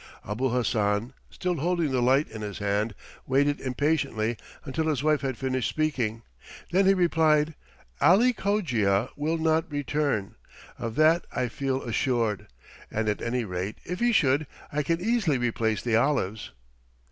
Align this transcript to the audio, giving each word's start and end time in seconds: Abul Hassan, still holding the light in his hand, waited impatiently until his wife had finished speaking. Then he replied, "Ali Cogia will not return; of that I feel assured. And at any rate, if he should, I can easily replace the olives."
Abul 0.27 0.49
Hassan, 0.49 1.13
still 1.29 1.57
holding 1.57 1.91
the 1.91 2.01
light 2.01 2.27
in 2.27 2.41
his 2.41 2.57
hand, 2.57 2.95
waited 3.27 3.61
impatiently 3.61 4.35
until 4.65 4.87
his 4.87 5.03
wife 5.03 5.21
had 5.21 5.37
finished 5.37 5.69
speaking. 5.69 6.23
Then 6.71 6.87
he 6.87 6.95
replied, 6.95 7.53
"Ali 8.01 8.33
Cogia 8.33 9.09
will 9.15 9.37
not 9.37 9.71
return; 9.71 10.33
of 10.79 10.95
that 10.95 11.27
I 11.31 11.49
feel 11.49 11.83
assured. 11.83 12.47
And 12.89 13.07
at 13.07 13.21
any 13.21 13.45
rate, 13.45 13.77
if 13.85 13.99
he 13.99 14.11
should, 14.11 14.47
I 14.73 14.81
can 14.81 14.99
easily 14.99 15.37
replace 15.37 15.83
the 15.83 15.97
olives." 15.97 16.49